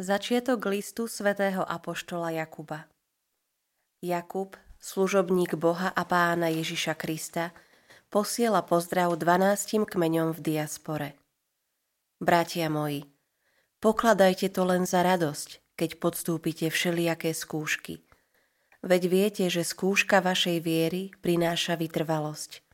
[0.00, 2.88] Začiatok listu svätého Apoštola Jakuba
[4.00, 7.52] Jakub, služobník Boha a pána Ježiša Krista,
[8.08, 11.20] posiela pozdrav 12 kmeňom v diaspore.
[12.16, 13.12] Bratia moji,
[13.84, 18.00] pokladajte to len za radosť, keď podstúpite všelijaké skúšky.
[18.80, 22.64] Veď viete, že skúška vašej viery prináša vytrvalosť.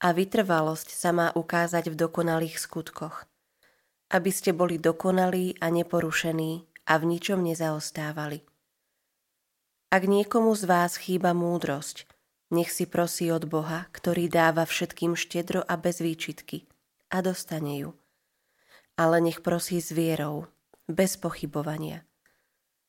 [0.00, 3.27] A vytrvalosť sa má ukázať v dokonalých skutkoch–
[4.08, 8.40] aby ste boli dokonalí a neporušení a v ničom nezaostávali.
[9.88, 12.08] Ak niekomu z vás chýba múdrosť,
[12.52, 16.64] nech si prosí od Boha, ktorý dáva všetkým štedro a bez výčitky
[17.12, 17.90] a dostane ju.
[18.96, 20.48] Ale nech prosí s vierou,
[20.88, 22.04] bez pochybovania.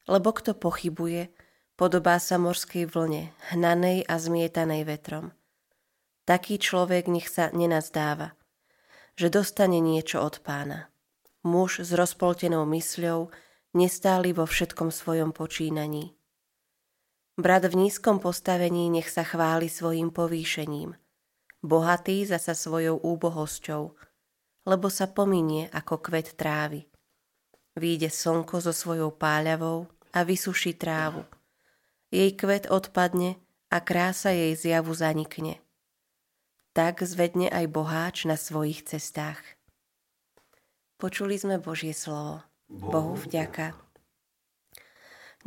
[0.07, 1.31] Lebo kto pochybuje,
[1.75, 5.35] podobá sa morskej vlne, hnanej a zmietanej vetrom.
[6.23, 8.35] Taký človek nech sa nenazdáva,
[9.19, 10.87] že dostane niečo od pána
[11.49, 13.33] muž s rozpoltenou mysľou,
[13.73, 16.13] nestáli vo všetkom svojom počínaní.
[17.39, 20.93] Brat v nízkom postavení nech sa chváli svojim povýšením,
[21.65, 23.95] bohatý zasa svojou úbohosťou,
[24.67, 26.85] lebo sa pominie ako kvet trávy.
[27.79, 31.23] Výjde slnko so svojou páľavou a vysuší trávu.
[32.11, 33.39] Jej kvet odpadne
[33.71, 35.61] a krása jej zjavu zanikne.
[36.75, 39.58] Tak zvedne aj boháč na svojich cestách.
[40.99, 42.43] Počuli sme Božie slovo.
[42.67, 43.71] Bohu vďaka.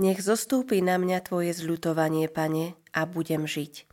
[0.01, 3.85] Nech zostúpi na mňa Tvoje zľutovanie, Pane, a budem žiť.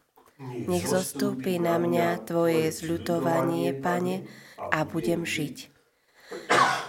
[0.72, 4.24] Nech zostúpi na mňa Tvoje zľutovanie, Pane,
[4.56, 5.68] a budem žiť.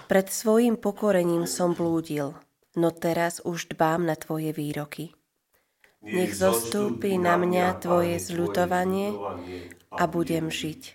[0.07, 2.39] Pred svojim pokorením som blúdil,
[2.79, 5.19] no teraz už dbám na Tvoje výroky.
[5.99, 9.19] Nech zostúpi na mňa Tvoje zľutovanie
[9.91, 10.95] a budem žiť.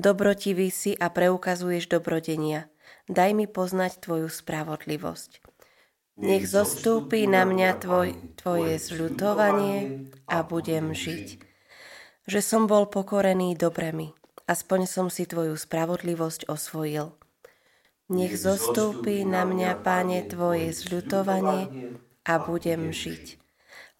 [0.00, 2.64] Dobrotivý si a preukazuješ dobrodenia–
[3.08, 5.42] daj mi poznať Tvoju spravodlivosť.
[6.20, 11.40] Nech zostúpi na mňa tvoj, Tvoje zľutovanie a budem žiť.
[12.28, 14.12] Že som bol pokorený dobremi,
[14.44, 17.16] aspoň som si Tvoju spravodlivosť osvojil.
[18.12, 21.96] Nech zostúpi na mňa, Páne, Tvoje zľutovanie
[22.28, 23.40] a budem žiť.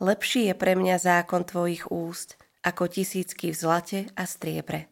[0.05, 4.92] Lepší je pre mňa zákon Tvojich úst, ako tisícky v zlate a striebre.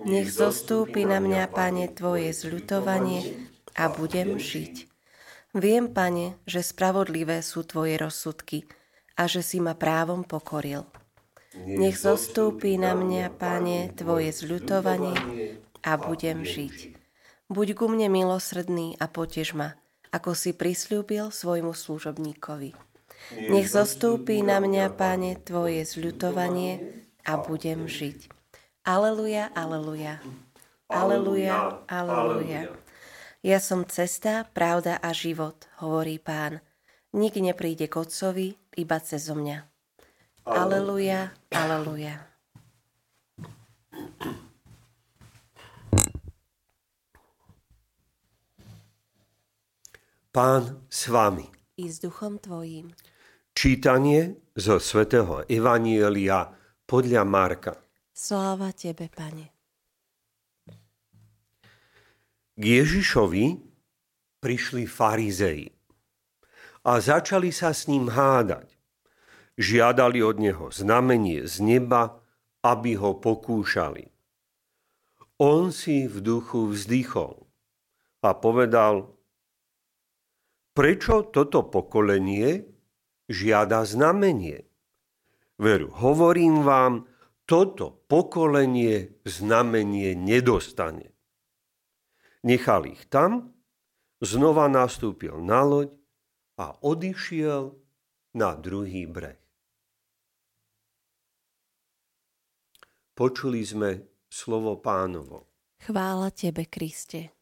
[0.00, 3.36] Nech zostúpi na mňa, Pane, Tvoje zľutovanie
[3.76, 4.88] a budem žiť.
[5.52, 8.64] Viem, Pane, že spravodlivé sú Tvoje rozsudky
[9.20, 10.88] a že si ma právom pokoril.
[11.52, 15.12] Nech zostúpi na mňa, Pane, Tvoje zľutovanie
[15.84, 16.96] a budem žiť.
[17.52, 19.76] Buď ku mne milosrdný a potež ma,
[20.08, 22.72] ako si prislúbil svojmu služobníkovi.
[23.52, 26.80] Nech zostúpi na mňa, Pane, Tvoje zľutovanie
[27.28, 28.31] a budem žiť.
[28.82, 30.18] Aleluja, aleluja.
[30.90, 32.66] Aleluja, aleluja.
[33.38, 36.58] Ja som cesta, pravda a život, hovorí pán.
[37.14, 39.70] Nik nepríde k Otcovi, iba cez mňa.
[40.50, 42.26] Aleluja, aleluja.
[50.34, 51.46] Pán s vami.
[51.78, 52.90] I s duchom tvojím.
[53.54, 56.50] Čítanie zo svätého Evanielia
[56.82, 57.81] podľa Marka.
[58.12, 59.48] Sláva Tebe, Pane.
[62.52, 63.56] K Ježišovi
[64.36, 65.72] prišli farizei
[66.84, 68.68] a začali sa s ním hádať.
[69.56, 72.20] Žiadali od neho znamenie z neba,
[72.60, 74.12] aby ho pokúšali.
[75.40, 77.48] On si v duchu vzdychol
[78.20, 79.08] a povedal,
[80.76, 82.68] prečo toto pokolenie
[83.32, 84.68] žiada znamenie?
[85.56, 87.08] Veru, hovorím vám,
[87.46, 91.12] toto pokolenie znamenie nedostane.
[92.42, 93.54] Nechal ich tam,
[94.18, 95.90] znova nastúpil na loď
[96.58, 97.74] a odišiel
[98.34, 99.38] na druhý breh.
[103.12, 103.90] Počuli sme
[104.32, 105.52] slovo pánovo.
[105.84, 107.41] Chvála tebe, Kriste.